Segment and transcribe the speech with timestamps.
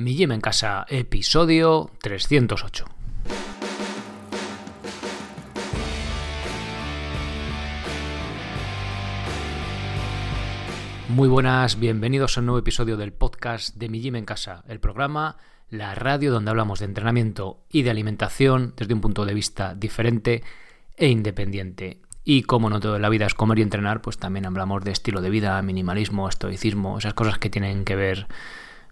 [0.00, 2.86] Mi Gym en Casa, episodio 308.
[11.10, 14.80] Muy buenas, bienvenidos a un nuevo episodio del podcast de Mi Gym en Casa, el
[14.80, 15.36] programa,
[15.68, 20.42] la radio donde hablamos de entrenamiento y de alimentación desde un punto de vista diferente
[20.96, 22.00] e independiente.
[22.24, 24.92] Y como no todo en la vida es comer y entrenar, pues también hablamos de
[24.92, 28.28] estilo de vida, minimalismo, estoicismo, esas cosas que tienen que ver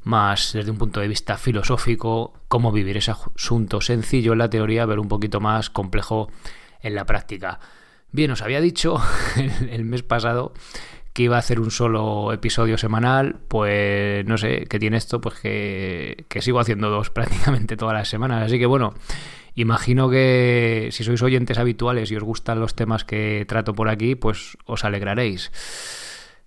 [0.03, 4.87] más desde un punto de vista filosófico, cómo vivir ese asunto sencillo en la teoría,
[4.87, 6.31] pero un poquito más complejo
[6.81, 7.61] en la práctica.
[8.11, 8.97] Bien, os había dicho
[9.71, 10.53] el, mes pasado
[11.13, 15.21] que iba a hacer un solo episodio semanal, pues no sé, ¿qué tiene esto?
[15.21, 18.45] Pues que, que sigo haciendo dos prácticamente todas las semanas.
[18.45, 18.95] Así que bueno,
[19.55, 24.15] imagino que si sois oyentes habituales y os gustan los temas que trato por aquí,
[24.15, 25.51] pues os alegraréis.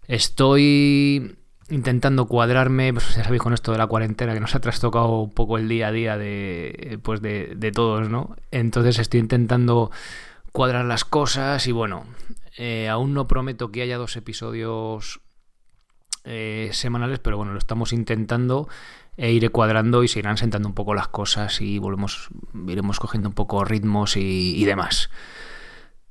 [0.07, 1.35] Estoy
[1.71, 5.31] intentando cuadrarme, pues ya sabéis con esto de la cuarentena que nos ha trastocado un
[5.31, 8.35] poco el día a día de, pues de, todos, ¿no?
[8.51, 9.89] Entonces estoy intentando
[10.51, 12.05] cuadrar las cosas y bueno,
[12.57, 15.21] eh, aún no prometo que haya dos episodios
[16.25, 18.67] eh, semanales, pero bueno, lo estamos intentando
[19.17, 22.29] e iré cuadrando y se irán sentando un poco las cosas y volvemos,
[22.67, 25.09] iremos cogiendo un poco ritmos y, y demás.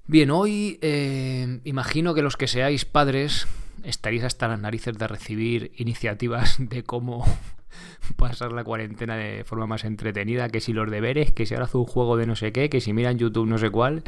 [0.07, 3.47] Bien, hoy eh, imagino que los que seáis padres
[3.85, 7.25] estaréis hasta las narices de recibir iniciativas de cómo
[8.17, 11.79] pasar la cuarentena de forma más entretenida, que si los deberes, que si ahora hace
[11.79, 14.03] un juego de no sé qué, que si miran YouTube no sé cuál,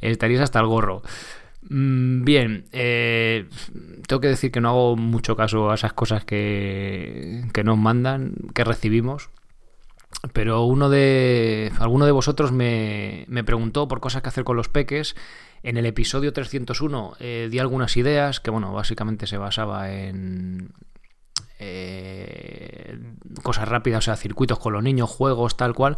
[0.00, 1.02] estaréis hasta el gorro.
[1.68, 3.46] Mm, bien, eh,
[4.06, 8.34] tengo que decir que no hago mucho caso a esas cosas que, que nos mandan,
[8.54, 9.30] que recibimos.
[10.32, 11.72] Pero uno de.
[11.78, 15.16] Alguno de vosotros me, me preguntó por cosas que hacer con los peques
[15.62, 20.72] en el episodio 301 eh, di algunas ideas que, bueno, básicamente se basaba en
[21.58, 22.98] eh,
[23.42, 25.96] cosas rápidas, o sea, circuitos con los niños, juegos, tal cual.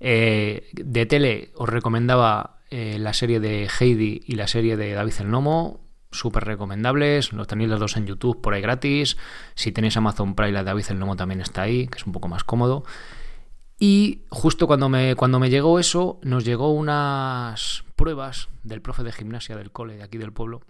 [0.00, 5.14] Eh, de tele os recomendaba eh, la serie de Heidi y la serie de David
[5.20, 5.80] el Nomo,
[6.10, 9.16] súper recomendables, los tenéis los dos en YouTube por ahí gratis.
[9.54, 12.12] Si tenéis Amazon Prime, la de David el Nomo también está ahí, que es un
[12.12, 12.84] poco más cómodo.
[13.78, 19.12] Y justo cuando me, cuando me llegó eso, nos llegó unas pruebas del profe de
[19.12, 20.62] gimnasia del cole de aquí del pueblo,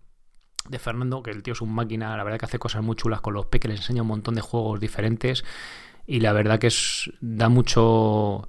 [0.68, 3.20] de Fernando, que el tío es un máquina, la verdad que hace cosas muy chulas
[3.20, 5.44] con los peques, les enseña un montón de juegos diferentes
[6.06, 8.48] y la verdad que es, da mucho,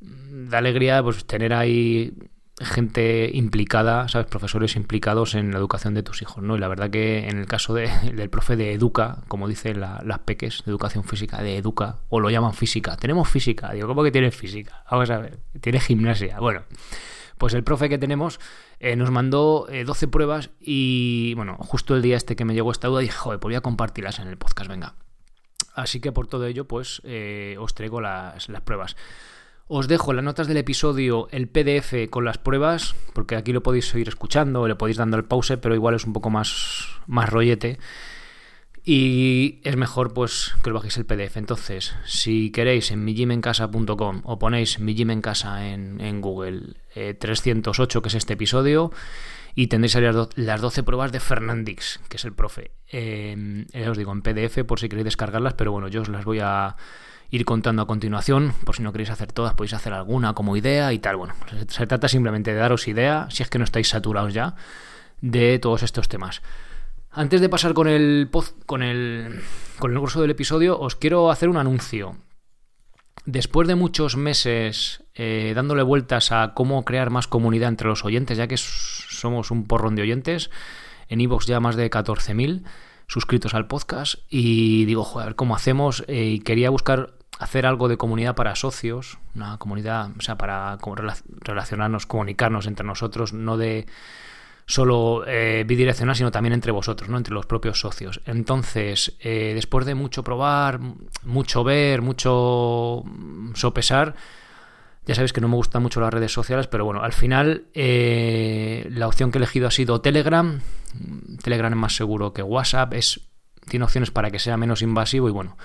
[0.00, 2.14] da alegría pues tener ahí
[2.60, 4.26] gente implicada, ¿sabes?
[4.26, 6.56] Profesores implicados en la educación de tus hijos, ¿no?
[6.56, 10.18] Y la verdad que en el caso de, del profe de Educa, como dicen las
[10.20, 14.10] peques, de educación física, de Educa, o lo llaman física, tenemos física, digo, ¿cómo que
[14.10, 14.84] tienes física?
[14.90, 16.62] Vamos a ver, tienes gimnasia, bueno.
[17.38, 18.40] Pues el profe que tenemos
[18.80, 22.72] eh, nos mandó eh, 12 pruebas y, bueno, justo el día este que me llegó
[22.72, 24.96] esta duda dije, joder, pues voy a compartirlas en el podcast, venga.
[25.72, 28.96] Así que por todo ello, pues eh, os traigo las, las pruebas.
[29.70, 33.86] Os dejo las notas del episodio el PDF con las pruebas, porque aquí lo podéis
[33.86, 37.78] seguir escuchando, le podéis dando el pause, pero igual es un poco más, más rollete.
[38.82, 41.36] Y es mejor pues que os bajéis el PDF.
[41.36, 48.14] Entonces, si queréis en mijimencasa.com o ponéis mi en en, Google eh, 308, que es
[48.14, 48.90] este episodio,
[49.54, 50.04] y tendréis ahí
[50.36, 52.70] las 12 pruebas de Fernandix, que es el profe.
[52.90, 56.38] Eh, os digo en PDF por si queréis descargarlas, pero bueno, yo os las voy
[56.40, 56.74] a
[57.30, 58.54] ir contando a continuación.
[58.64, 61.16] Por si no queréis hacer todas, podéis hacer alguna como idea y tal.
[61.16, 61.34] Bueno,
[61.68, 64.54] se trata simplemente de daros idea, si es que no estáis saturados ya,
[65.20, 66.42] de todos estos temas.
[67.10, 68.28] Antes de pasar con el,
[68.66, 69.40] con el,
[69.78, 72.16] con el curso del episodio, os quiero hacer un anuncio.
[73.24, 78.38] Después de muchos meses eh, dándole vueltas a cómo crear más comunidad entre los oyentes,
[78.38, 80.50] ya que somos un porrón de oyentes,
[81.08, 82.64] en iVoox ya más de 14.000
[83.06, 86.04] suscritos al podcast, y digo, joder, ¿cómo hacemos?
[86.08, 90.78] Eh, y quería buscar hacer algo de comunidad para socios, una comunidad, o sea, para
[91.40, 93.86] relacionarnos, comunicarnos entre nosotros, no de
[94.66, 97.16] solo eh, bidireccional, sino también entre vosotros, ¿no?
[97.16, 98.20] entre los propios socios.
[98.26, 100.80] Entonces, eh, después de mucho probar,
[101.24, 103.02] mucho ver, mucho
[103.54, 104.14] sopesar,
[105.06, 108.86] ya sabéis que no me gustan mucho las redes sociales, pero bueno, al final eh,
[108.90, 110.60] la opción que he elegido ha sido Telegram.
[111.42, 113.22] Telegram es más seguro que WhatsApp, es,
[113.70, 115.56] tiene opciones para que sea menos invasivo y bueno,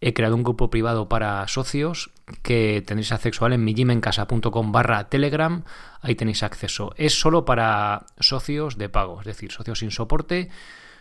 [0.00, 2.10] he creado un grupo privado para socios
[2.42, 5.64] que tenéis acceso en mijimencasa.com barra telegram,
[6.00, 6.92] ahí tenéis acceso.
[6.96, 10.50] Es solo para socios de pago, es decir, socios sin soporte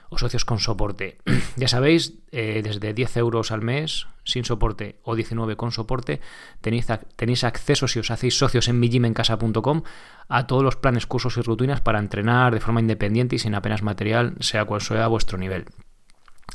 [0.09, 1.17] o socios con soporte.
[1.55, 6.21] ya sabéis, eh, desde 10 euros al mes sin soporte o 19 con soporte,
[6.61, 9.83] tenéis, tenéis acceso, si os hacéis socios en mijimencasa.com,
[10.27, 13.83] a todos los planes, cursos y rutinas para entrenar de forma independiente y sin apenas
[13.83, 15.65] material, sea cual sea vuestro nivel.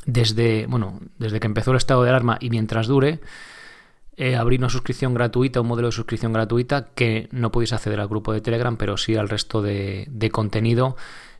[0.05, 3.19] Desde, bueno, desde que empezó el estado de alarma y mientras dure,
[4.17, 8.07] eh, abrir una suscripción gratuita, un modelo de suscripción gratuita que no podéis acceder al
[8.07, 10.95] grupo de Telegram, pero sí al resto de, contenido,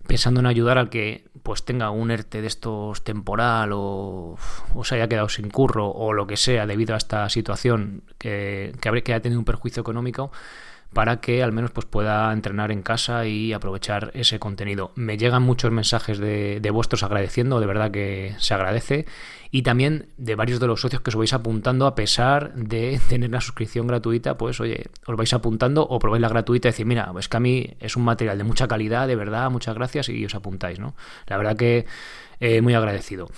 [0.08, 4.38] pensando en ayudar al que pues tenga un ERTE de estos temporal o,
[4.74, 8.74] o, se haya quedado sin curro o lo que sea debido a esta situación que,
[8.80, 10.32] que, que haya tenido un perjuicio económico
[10.94, 14.92] para que al menos pues, pueda entrenar en casa y aprovechar ese contenido.
[14.96, 19.06] Me llegan muchos mensajes de, vuestros agradeciendo, de verdad que se agradece,
[19.52, 23.30] y también de varios de los socios que os vais apuntando a pesar de tener
[23.30, 27.12] la suscripción gratuita, pues oye, os vais apuntando o probáis la gratuita y decir, mira,
[27.18, 30.26] es que a mí es un material de mucha calidad, de verdad, muchas gracias y
[30.26, 30.96] os apuntáis, ¿no?
[31.28, 31.86] La verdad que
[32.40, 33.30] eh, muy agradecido.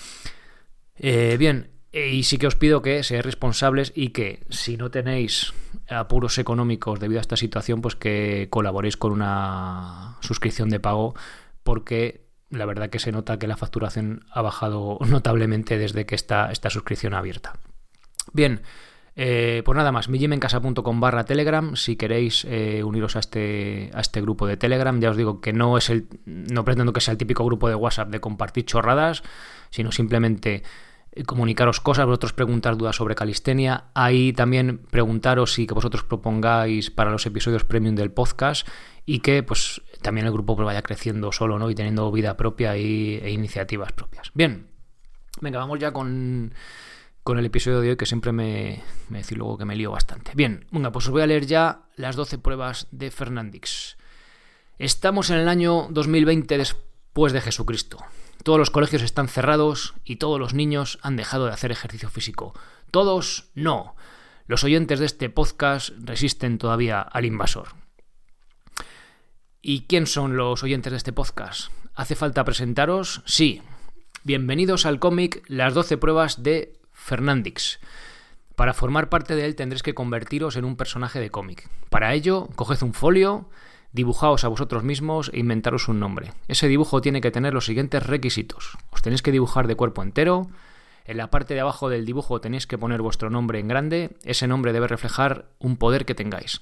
[0.96, 5.54] Eh, bien, y sí que os pido que seáis responsables y que si no tenéis
[5.88, 11.14] apuros económicos debido a esta situación, pues que colaboréis con una suscripción de pago
[11.64, 16.52] porque la verdad que se nota que la facturación ha bajado notablemente desde que está
[16.52, 17.54] esta suscripción abierta.
[18.32, 18.62] Bien,
[19.16, 24.22] eh, pues nada más, millimencasa.com barra Telegram, si queréis eh, uniros a este, a este
[24.22, 27.20] grupo de Telegram, ya os digo que no es el, no pretendo que sea el
[27.20, 29.22] típico grupo de WhatsApp de compartir chorradas,
[29.70, 30.64] sino simplemente eh,
[31.26, 37.12] comunicaros cosas, vosotros preguntar dudas sobre calistenia, ahí también preguntaros y que vosotros propongáis para
[37.12, 38.68] los episodios premium del podcast
[39.06, 41.70] y que pues también el grupo pues, vaya creciendo solo ¿no?
[41.70, 44.32] y teniendo vida propia y, e iniciativas propias.
[44.34, 44.68] Bien,
[45.42, 46.54] venga, vamos ya con,
[47.24, 50.32] con el episodio de hoy que siempre me, me luego que me lío bastante.
[50.34, 53.98] Bien, venga, pues os voy a leer ya las 12 pruebas de Fernandix.
[54.80, 58.00] Estamos en el año 2020 después de Jesucristo.
[58.42, 62.54] Todos los colegios están cerrados y todos los niños han dejado de hacer ejercicio físico.
[62.92, 63.96] Todos no.
[64.48, 67.70] Los oyentes de este podcast resisten todavía al invasor.
[69.62, 71.72] ¿Y quién son los oyentes de este podcast?
[71.96, 73.22] ¿Hace falta presentaros?
[73.26, 73.62] Sí.
[74.24, 77.80] Bienvenidos al cómic Las 12 pruebas de Fernandix.
[78.56, 81.70] Para formar parte de él tendréis que convertiros en un personaje de cómic.
[81.90, 83.50] Para ello, coged un folio,
[83.94, 86.34] dibujaos a vosotros mismos e inventaros un nombre.
[86.48, 88.78] Ese dibujo tiene que tener los siguientes requisitos.
[88.90, 90.50] Os tenéis que dibujar de cuerpo entero.
[91.06, 94.18] En la parte de abajo del dibujo tenéis que poner vuestro nombre en grande.
[94.24, 96.62] Ese nombre debe reflejar un poder que tengáis.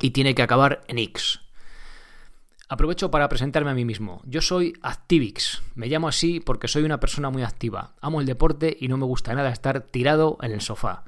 [0.00, 1.40] Y tiene que acabar en X.
[2.68, 4.20] Aprovecho para presentarme a mí mismo.
[4.24, 5.62] Yo soy Activix.
[5.74, 7.94] Me llamo así porque soy una persona muy activa.
[8.00, 11.04] Amo el deporte y no me gusta nada estar tirado en el sofá.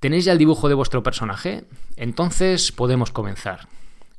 [0.00, 1.64] ¿Tenéis ya el dibujo de vuestro personaje?
[1.96, 3.68] Entonces podemos comenzar.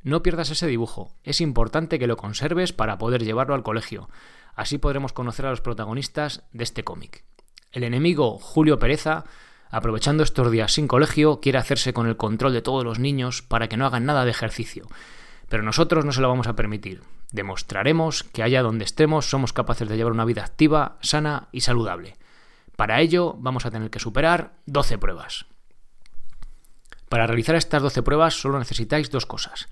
[0.04, 4.08] No pierdas ese dibujo, es importante que lo conserves para poder llevarlo al colegio.
[4.54, 7.24] Así podremos conocer a los protagonistas de este cómic.
[7.72, 9.24] El enemigo, Julio Pereza,
[9.70, 13.68] aprovechando estos días sin colegio, quiere hacerse con el control de todos los niños para
[13.68, 14.86] que no hagan nada de ejercicio.
[15.48, 17.02] Pero nosotros no se lo vamos a permitir.
[17.32, 22.16] Demostraremos que allá donde estemos somos capaces de llevar una vida activa, sana y saludable.
[22.76, 25.46] Para ello vamos a tener que superar 12 pruebas.
[27.12, 29.68] Para realizar estas 12 pruebas solo necesitáis dos cosas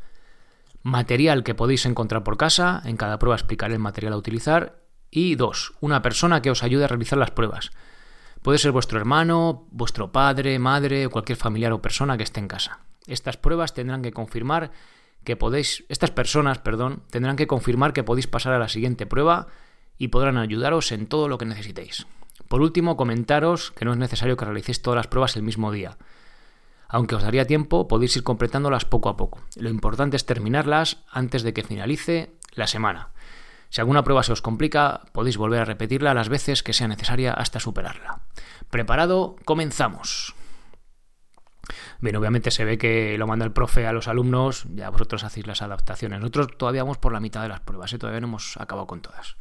[0.82, 5.36] material que podéis encontrar por casa, en cada prueba explicaré el material a utilizar, y
[5.36, 7.70] dos, una persona que os ayude a realizar las pruebas.
[8.42, 12.48] Puede ser vuestro hermano, vuestro padre, madre o cualquier familiar o persona que esté en
[12.48, 12.80] casa.
[13.06, 14.70] Estas pruebas tendrán que confirmar
[15.24, 19.46] que podéis, estas personas, perdón, tendrán que confirmar que podéis pasar a la siguiente prueba
[19.96, 22.06] y podrán ayudaros en todo lo que necesitéis.
[22.48, 25.98] Por último, comentaros que no es necesario que realicéis todas las pruebas el mismo día.
[26.90, 29.40] Aunque os daría tiempo, podéis ir completándolas poco a poco.
[29.56, 33.10] Lo importante es terminarlas antes de que finalice la semana.
[33.68, 37.32] Si alguna prueba se os complica, podéis volver a repetirla las veces que sea necesaria
[37.32, 38.22] hasta superarla.
[38.68, 40.34] Preparado, comenzamos.
[42.00, 45.46] Bien, obviamente se ve que lo manda el profe a los alumnos, ya vosotros hacéis
[45.46, 46.18] las adaptaciones.
[46.18, 47.98] Nosotros todavía vamos por la mitad de las pruebas, ¿eh?
[47.98, 49.36] todavía no hemos acabado con todas.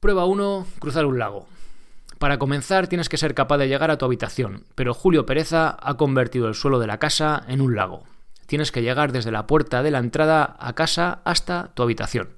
[0.00, 1.46] Prueba 1, cruzar un lago.
[2.20, 5.96] Para comenzar tienes que ser capaz de llegar a tu habitación, pero Julio Pereza ha
[5.96, 8.04] convertido el suelo de la casa en un lago.
[8.44, 12.36] Tienes que llegar desde la puerta de la entrada a casa hasta tu habitación.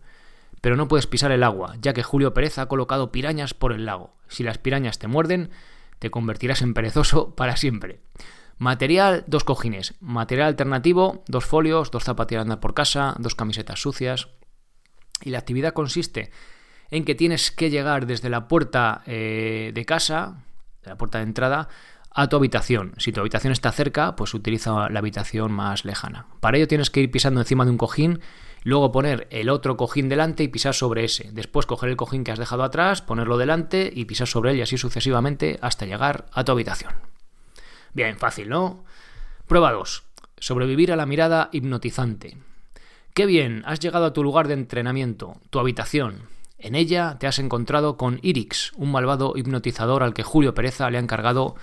[0.61, 3.85] Pero no puedes pisar el agua, ya que Julio Pereza ha colocado pirañas por el
[3.85, 4.15] lago.
[4.29, 5.51] Si las pirañas te muerden,
[5.99, 8.03] te convertirás en perezoso para siempre.
[8.59, 9.95] Material, dos cojines.
[9.99, 14.29] Material alternativo, dos folios, dos zapatillas andar por casa, dos camisetas sucias.
[15.23, 16.31] Y la actividad consiste
[16.93, 20.45] en que tienes que llegar desde la puerta eh, de casa,
[20.85, 21.69] de la puerta de entrada,
[22.11, 22.93] a tu habitación.
[22.99, 26.27] Si tu habitación está cerca, pues utiliza la habitación más lejana.
[26.41, 28.21] Para ello tienes que ir pisando encima de un cojín,
[28.63, 31.31] luego poner el otro cojín delante y pisar sobre ese.
[31.33, 34.61] Después coger el cojín que has dejado atrás, ponerlo delante y pisar sobre él y
[34.63, 36.93] así sucesivamente hasta llegar a tu habitación.
[37.95, 38.85] Bien, fácil, ¿no?
[39.47, 40.05] Prueba 2.
[40.39, 42.37] Sobrevivir a la mirada hipnotizante.
[43.15, 46.31] Qué bien, has llegado a tu lugar de entrenamiento, tu habitación.
[46.63, 50.97] En ella te has encontrado con Irix, un malvado hipnotizador al que Julio Pereza le
[50.97, 51.57] ha encargado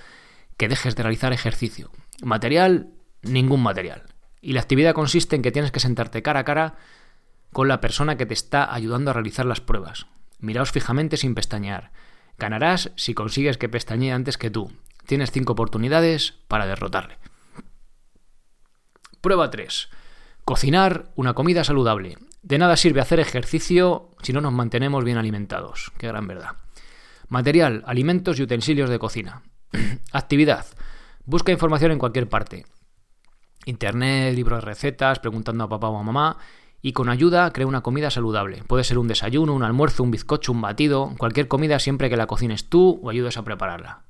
[0.57, 1.89] que dejes de realizar ejercicio.
[2.21, 2.89] Material,
[3.21, 4.03] ningún material.
[4.41, 6.75] Y la actividad consiste en que tienes que sentarte cara a cara
[7.53, 10.07] con la persona que te está ayudando a realizar las pruebas.
[10.39, 11.91] Miraos fijamente sin pestañear.
[12.37, 14.69] Ganarás si consigues que pestañee antes que tú.
[15.05, 17.19] Tienes cinco oportunidades para derrotarle.
[19.21, 19.89] Prueba 3.
[20.43, 22.17] Cocinar una comida saludable.
[22.41, 25.91] De nada sirve hacer ejercicio si no nos mantenemos bien alimentados.
[25.97, 26.51] Qué gran verdad.
[27.27, 29.43] Material, alimentos y utensilios de cocina.
[30.11, 30.65] Actividad.
[31.25, 32.65] Busca información en cualquier parte.
[33.65, 36.37] Internet, libros de recetas, preguntando a papá o a mamá
[36.81, 38.63] y con ayuda crea una comida saludable.
[38.65, 42.27] Puede ser un desayuno, un almuerzo, un bizcocho, un batido, cualquier comida siempre que la
[42.27, 44.03] cocines tú o ayudes a prepararla.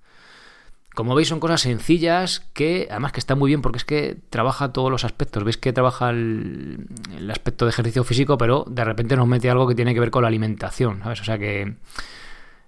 [0.95, 4.73] Como veis son cosas sencillas que además que está muy bien porque es que trabaja
[4.73, 5.43] todos los aspectos.
[5.43, 6.87] Veis que trabaja el,
[7.31, 10.23] aspecto de ejercicio físico, pero de repente nos mete algo que tiene que ver con
[10.23, 11.21] la alimentación, ¿sabes?
[11.21, 11.75] O sea que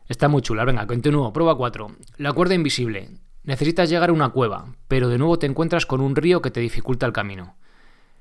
[0.07, 0.65] está muy chula.
[0.65, 1.33] Venga, continúo.
[1.33, 1.91] Prueba 4.
[2.17, 3.09] La cuerda invisible.
[3.43, 6.59] Necesitas llegar a una cueva, pero de nuevo te encuentras con un río que te
[6.59, 7.55] dificulta el camino.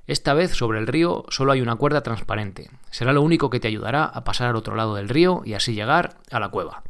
[0.07, 2.71] Esta vez sobre el río solo hay una cuerda transparente.
[2.90, 5.75] Será lo único que te ayudará a pasar al otro lado del río y así
[5.75, 6.83] llegar a la cueva.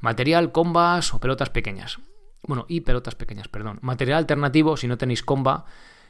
[0.00, 1.98] Material, combas o pelotas pequeñas.
[2.46, 3.78] Bueno, y pelotas pequeñas, perdón.
[3.82, 5.66] Material alternativo si no tenéis comba.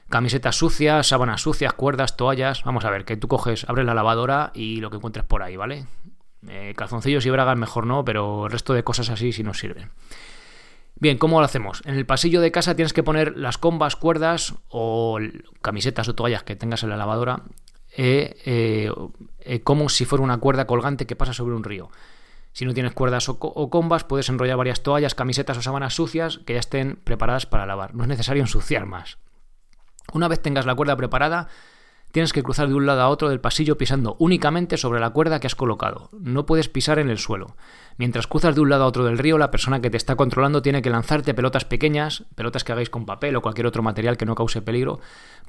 [0.08, 2.62] Camisetas sucias, sábanas sucias, cuerdas, toallas.
[2.64, 5.56] Vamos a ver, que tú coges, abres la lavadora y lo que encuentres por ahí,
[5.56, 5.86] ¿vale?
[6.48, 9.90] Eh, calzoncillos y bragas mejor no, pero el resto de cosas así sí nos sirven.
[10.98, 11.82] Bien, ¿cómo lo hacemos?
[11.84, 15.18] En el pasillo de casa tienes que poner las combas, cuerdas o
[15.60, 17.42] camisetas o toallas que tengas en la lavadora
[17.96, 18.90] eh,
[19.40, 21.90] eh, como si fuera una cuerda colgante que pasa sobre un río.
[22.56, 26.54] Si no tienes cuerdas o, combas, puedes enrollar varias toallas, camisetas o sábanas sucias que
[26.54, 27.94] ya estén preparadas para lavar.
[27.94, 29.18] No es necesario ensuciar más.
[30.14, 31.48] Una vez tengas la cuerda preparada,
[32.16, 35.38] Tienes que cruzar de un lado a otro del pasillo pisando únicamente sobre la cuerda
[35.38, 36.08] que has colocado.
[36.18, 37.58] No puedes pisar en el suelo.
[37.98, 40.62] Mientras cruzas de un lado a otro del río, la persona que te está controlando
[40.62, 44.24] tiene que lanzarte pelotas pequeñas, pelotas que hagáis con papel o cualquier otro material que
[44.24, 44.98] no cause peligro,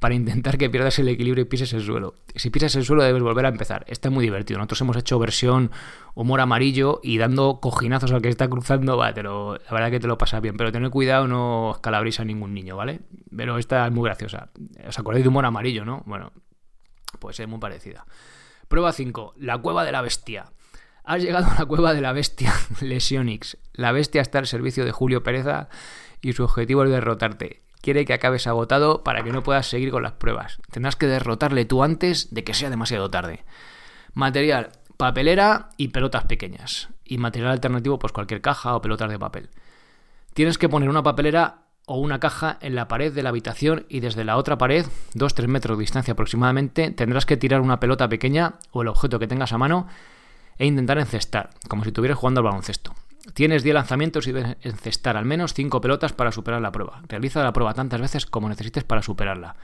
[0.01, 2.15] para intentar que pierdas el equilibrio y pises el suelo.
[2.35, 3.85] Si pisas el suelo debes volver a empezar.
[3.87, 4.57] Está muy divertido.
[4.57, 5.71] Nosotros hemos hecho versión
[6.15, 10.17] humor amarillo y dando cojinazos al que está cruzando, va, la verdad que te lo
[10.17, 10.57] pasas bien.
[10.57, 12.99] Pero tened cuidado, no escalabréis a ningún niño, ¿vale?
[13.33, 14.49] Pero esta es muy graciosa.
[14.85, 16.03] ¿Os acordáis de humor amarillo, no?
[16.05, 16.33] Bueno,
[17.19, 18.05] pues es muy parecida.
[18.67, 19.33] Prueba 5.
[19.37, 20.51] La cueva de la bestia.
[21.03, 23.57] Has llegado a la cueva de la bestia, Lesionix.
[23.73, 25.69] La bestia está al servicio de Julio Pereza
[26.21, 27.61] y su objetivo es derrotarte.
[27.81, 30.59] Quiere que acabes agotado para que no puedas seguir con las pruebas.
[30.71, 33.45] Tendrás que derrotarle tú antes de que sea demasiado tarde.
[34.13, 36.89] Material, papelera y pelotas pequeñas.
[37.05, 39.49] Y material alternativo, pues cualquier caja o pelotas de papel.
[40.33, 44.01] Tienes que poner una papelera o una caja en la pared de la habitación y
[44.01, 48.55] desde la otra pared, 2-3 metros de distancia aproximadamente, tendrás que tirar una pelota pequeña
[48.71, 49.87] o el objeto que tengas a mano
[50.57, 52.93] e intentar encestar, como si estuvieras jugando al baloncesto.
[53.33, 57.01] Tienes 10 lanzamientos y debes encestar al menos 5 pelotas para superar la prueba.
[57.07, 59.55] Realiza la prueba tantas veces como necesites para superarla.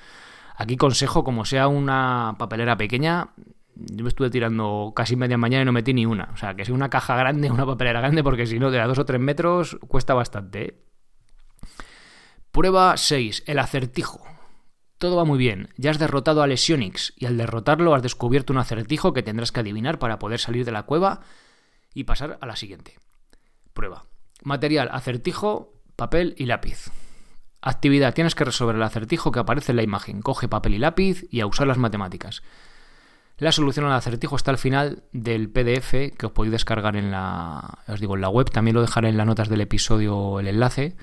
[0.56, 3.32] Aquí consejo, como sea una papelera pequeña,
[3.75, 6.30] yo me estuve tirando casi media mañana y no metí ni una.
[6.34, 8.88] O sea, que sea una caja grande, una papelera grande, porque si no, de a
[8.88, 10.65] 2 o 3 metros cuesta bastante.
[10.65, 10.93] ¿eh?
[12.53, 13.45] Prueba 6.
[13.48, 14.22] El acertijo.
[15.00, 15.69] Todo va muy bien.
[15.75, 19.62] Ya has derrotado a Lesionix y al derrotarlo has descubierto un acertijo que tendrás que
[19.62, 21.22] adivinar para poder salir de la cueva
[21.95, 23.00] y pasar a la siguiente.
[23.74, 24.05] Prueba.
[24.43, 26.91] Material, acertijo, papel y lápiz.
[27.60, 28.13] Actividad.
[28.13, 30.22] Tienes que resolver el acertijo que aparece en la imagen.
[30.22, 32.43] Coge papel y lápiz y a usar las matemáticas.
[33.39, 37.79] La solución al acertijo está al final del PDF que os podéis descargar en la,
[37.88, 38.51] os digo, en la web.
[38.51, 40.95] También lo dejaré en las notas del episodio el enlace.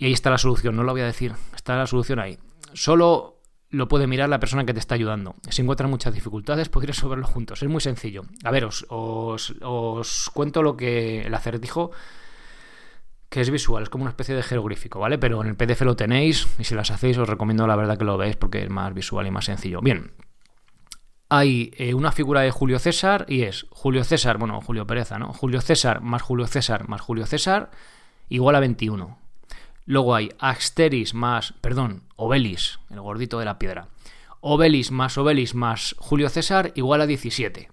[0.00, 2.38] Y ahí está la solución, no lo voy a decir, está la solución ahí.
[2.72, 5.34] Solo lo puede mirar la persona que te está ayudando.
[5.50, 7.62] Si encuentran muchas dificultades, podréis resolverlo juntos.
[7.62, 8.22] Es muy sencillo.
[8.42, 11.90] A ver, os, os, cuento lo que el acertijo,
[13.28, 15.18] que es visual, es como una especie de jeroglífico, ¿vale?
[15.18, 18.04] Pero en el PDF lo tenéis y si las hacéis os recomiendo la verdad que
[18.04, 19.82] lo veáis porque es más visual y más sencillo.
[19.82, 20.12] Bien.
[21.28, 25.34] Hay eh, una figura de Julio César y es Julio César, bueno, Julio Pereza, ¿no?
[25.34, 27.70] Julio César más Julio César más Julio César
[28.30, 29.19] igual a 21.
[29.90, 33.88] Luego hay Asteris más, perdón, Obelis, el gordito de la piedra.
[34.38, 37.72] Obelis más Obelis más Julio César igual a 17.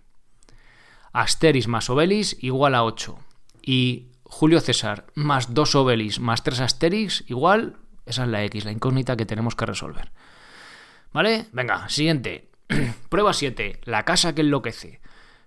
[1.14, 3.20] Asteris más Obelis igual a 8.
[3.62, 8.72] Y Julio César más 2 Obelis más 3 Asteris igual, esa es la X, la
[8.72, 10.12] incógnita que tenemos que resolver.
[11.14, 11.46] ¿Vale?
[11.52, 12.50] Venga, siguiente.
[13.10, 13.82] Prueba 7.
[13.84, 15.02] La casa que enloquece.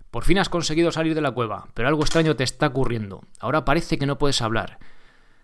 [0.09, 3.25] Por fin has conseguido salir de la cueva, pero algo extraño te está ocurriendo.
[3.41, 4.79] Ahora parece que no puedes hablar.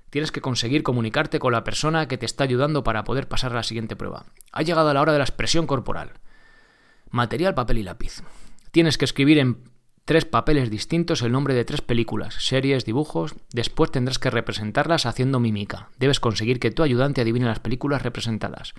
[0.10, 3.56] Tienes que conseguir comunicarte con la persona que te está ayudando para poder pasar a
[3.56, 4.26] la siguiente prueba.
[4.52, 6.14] Ha llegado la hora de la expresión corporal.
[7.10, 8.24] Material, papel y lápiz.
[8.72, 9.64] Tienes que escribir en
[10.06, 13.36] tres papeles distintos, el nombre de tres películas, series, dibujos.
[13.52, 15.90] Después tendrás que representarlas haciendo mímica.
[15.98, 18.74] Debes conseguir que tu ayudante adivine las películas representadas.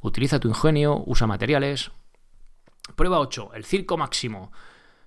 [0.00, 1.90] Utiliza tu ingenio, usa materiales.
[2.96, 3.50] Prueba 8.
[3.54, 4.52] El circo máximo.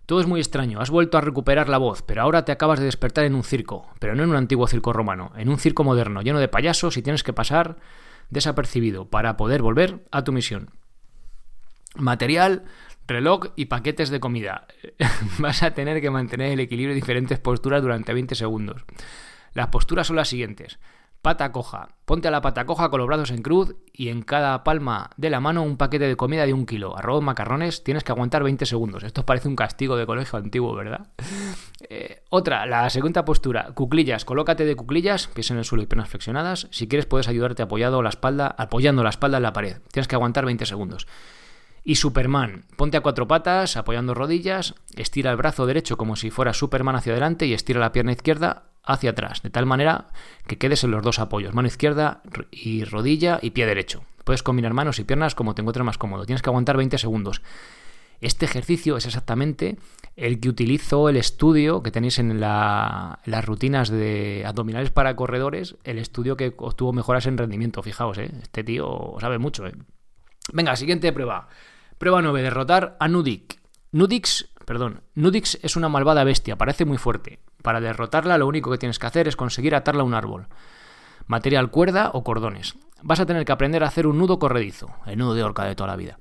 [0.06, 2.86] Todo es muy extraño, has vuelto a recuperar la voz, pero ahora te acabas de
[2.86, 6.22] despertar en un circo, pero no en un antiguo circo romano, en un circo moderno,
[6.22, 7.78] lleno de payasos y tienes que pasar
[8.30, 10.72] desapercibido para poder volver a tu misión.
[11.96, 12.66] Material,
[13.08, 14.68] reloj y paquetes de comida.
[15.40, 18.84] Vas a tener que mantener el equilibrio de diferentes posturas durante 20 segundos.
[19.54, 20.80] Las posturas son las siguientes.
[21.24, 21.88] Pata coja.
[22.04, 25.30] Ponte a la pata coja con los brazos en cruz y en cada palma de
[25.30, 26.98] la mano un paquete de comida de un kilo.
[26.98, 29.04] Arroz, macarrones, tienes que aguantar 20 segundos.
[29.04, 31.08] Esto parece un castigo de colegio antiguo, ¿verdad?
[31.90, 33.72] Eh, otra, la segunda postura.
[33.74, 34.26] Cuclillas.
[34.26, 36.68] Colócate de cuclillas, pies en el suelo y piernas flexionadas.
[36.72, 39.78] Si quieres puedes ayudarte apoyado la espalda, apoyando la espalda en la pared.
[39.94, 41.08] Tienes que aguantar 20 segundos.
[41.86, 46.54] Y Superman, ponte a cuatro patas, apoyando rodillas, estira el brazo derecho como si fuera
[46.54, 50.10] Superman hacia adelante y estira la pierna izquierda hacia atrás, de tal manera
[50.48, 52.22] que quedes en los dos apoyos, mano izquierda
[52.52, 54.04] y rodilla y pie derecho.
[54.24, 56.26] Puedes combinar manos y piernas como te encuentres más cómodo.
[56.26, 57.42] Tienes que aguantar 20 segundos.
[58.22, 59.78] Este ejercicio es exactamente
[60.16, 65.98] el que utilizo el estudio que tenéis en, las rutinas de abdominales para corredores, el
[65.98, 67.84] estudio que obtuvo mejoras en rendimiento.
[67.84, 68.32] Fijaos, ¿eh?
[68.42, 69.68] este tío sabe mucho.
[69.68, 69.74] ¿eh?
[70.54, 71.50] Venga, siguiente prueba.
[71.98, 73.60] Prueba 9, derrotar a Nudik.
[73.92, 77.40] Nudix, perdón, Nudix es una malvada bestia, parece muy fuerte.
[77.64, 80.46] Para derrotarla lo único que tienes que hacer es conseguir atarla a un árbol.
[81.26, 82.76] Material cuerda o cordones.
[83.02, 85.74] Vas a tener que aprender a hacer un nudo corredizo, el nudo de horca de
[85.74, 86.18] toda la vida.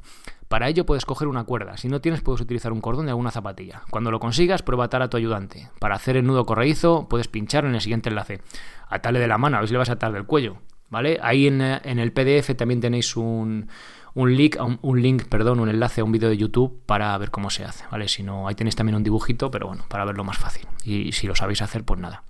[0.49, 3.31] Para ello puedes coger una cuerda, si no tienes puedes utilizar un cordón de alguna
[3.31, 3.83] zapatilla.
[3.91, 5.71] Cuando lo consigas, prueba atar a tu ayudante.
[5.81, 8.41] Para hacer el nudo corredizo puedes pinchar en el siguiente enlace.
[8.89, 10.59] Atale de la mano, a ver si le vas a atar del cuello.
[10.91, 11.19] ¿Vale?
[11.23, 13.71] Ahí en, en el PDF también tenéis un,
[14.15, 17.51] un link, un, link, perdón, un enlace a un vídeo de YouTube para ver cómo
[17.51, 18.09] se hace, ¿vale?
[18.09, 20.67] Si no, ahí tenéis también un dibujito, pero bueno, para verlo más fácil.
[20.85, 22.25] Y si lo sabéis hacer, pues nada.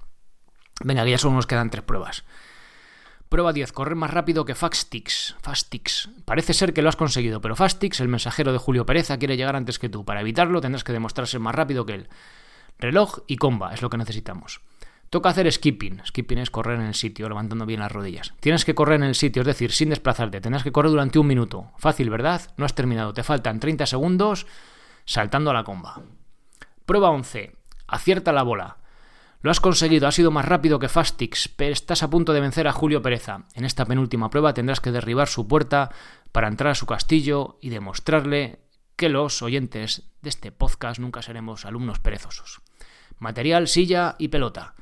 [0.84, 2.24] Venga, ya solo nos quedan tres pruebas.
[3.28, 3.72] Prueba 10.
[3.72, 5.36] Correr más rápido que Fastix.
[5.40, 6.10] Fastix.
[6.26, 9.56] Parece ser que lo has conseguido, pero Fastix, el mensajero de Julio Pereza, quiere llegar
[9.56, 10.04] antes que tú.
[10.04, 12.08] Para evitarlo tendrás que demostrar ser más rápido que él.
[12.78, 14.60] Reloj y comba es lo que necesitamos.
[15.12, 16.00] Toca hacer skipping.
[16.06, 18.32] Skipping es correr en el sitio, levantando bien las rodillas.
[18.40, 20.40] Tienes que correr en el sitio, es decir, sin desplazarte.
[20.40, 21.70] Tendrás que correr durante un minuto.
[21.76, 22.40] Fácil, ¿verdad?
[22.56, 23.12] No has terminado.
[23.12, 24.46] Te faltan 30 segundos
[25.04, 26.00] saltando a la comba.
[26.86, 27.54] Prueba 11.
[27.88, 28.78] Acierta la bola.
[29.42, 32.66] Lo has conseguido, has sido más rápido que Fastix, pero estás a punto de vencer
[32.66, 33.44] a Julio Pereza.
[33.52, 35.90] En esta penúltima prueba tendrás que derribar su puerta
[36.32, 38.60] para entrar a su castillo y demostrarle
[38.96, 42.62] que los oyentes de este podcast nunca seremos alumnos perezosos.
[43.18, 44.74] Material, silla y pelota.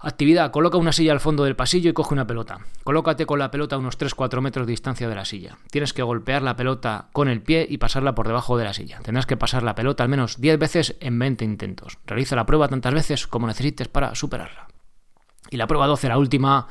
[0.00, 0.52] Actividad.
[0.52, 2.60] Coloca una silla al fondo del pasillo y coge una pelota.
[2.84, 5.58] Colócate con la pelota a unos 3-4 metros de distancia de la silla.
[5.72, 9.00] Tienes que golpear la pelota con el pie y pasarla por debajo de la silla.
[9.02, 11.98] Tendrás que pasar la pelota al menos 10 veces en 20 intentos.
[12.06, 14.68] Realiza la prueba tantas veces como necesites para superarla.
[15.50, 16.68] Y la prueba 12, la última.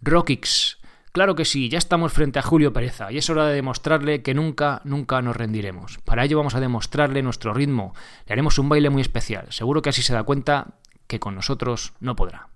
[0.00, 0.78] Rockix.
[1.12, 4.34] Claro que sí, ya estamos frente a Julio Pereza y es hora de demostrarle que
[4.34, 5.98] nunca, nunca nos rendiremos.
[6.04, 7.94] Para ello vamos a demostrarle nuestro ritmo.
[8.26, 9.46] Le haremos un baile muy especial.
[9.50, 10.74] Seguro que así se da cuenta
[11.06, 12.48] que con nosotros no podrá.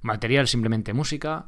[0.00, 1.46] Material simplemente música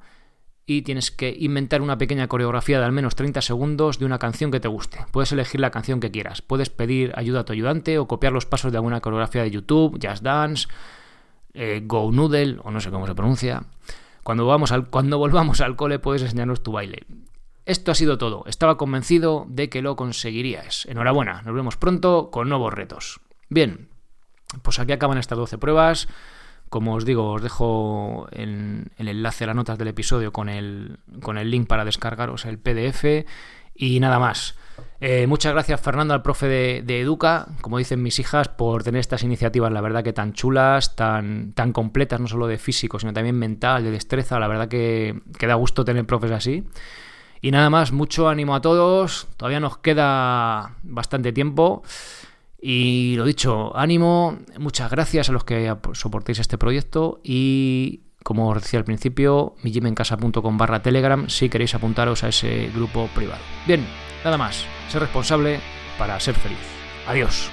[0.67, 4.51] y tienes que inventar una pequeña coreografía de al menos 30 segundos de una canción
[4.51, 5.05] que te guste.
[5.11, 8.47] Puedes elegir la canción que quieras, puedes pedir ayuda a tu ayudante o copiar los
[8.47, 10.69] pasos de alguna coreografía de YouTube, Just Dance,
[11.53, 13.65] eh, Go Noodle o no sé cómo se pronuncia.
[14.23, 17.05] Cuando, vamos al, cuando volvamos al cole puedes enseñarnos tu baile.
[17.67, 18.45] Esto ha sido todo.
[18.47, 20.87] Estaba convencido de que lo conseguirías.
[20.87, 23.21] Enhorabuena, nos vemos pronto con nuevos retos.
[23.49, 23.89] Bien,
[24.63, 26.09] pues aquí acaban estas 12 pruebas.
[26.69, 30.99] Como os digo, os dejo el, el enlace a las notas del episodio con el,
[31.23, 33.27] con el link para descargaros el PDF
[33.75, 34.57] y nada más.
[35.01, 39.23] Eh, muchas gracias Fernando, al profe de, Educa, como dicen mis hijas, por tener estas
[39.23, 43.39] iniciativas, la verdad que tan chulas, tan, tan completas, no solo de físico, sino también
[43.39, 46.65] mental, de destreza, la verdad que, que da gusto tener profes así.
[47.41, 51.83] Y nada más, mucho ánimo a todos, todavía nos queda bastante tiempo.
[52.67, 58.63] Y lo dicho, ánimo, muchas gracias a los que soportéis este proyecto y como os
[58.63, 63.43] decía al principio, mijimencasa.com barra telegram si queréis apuntaros a ese grupo privado.
[63.67, 63.85] Bien,
[64.25, 65.61] nada más, ser responsable
[65.99, 66.57] para ser feliz.
[67.07, 67.51] Adiós.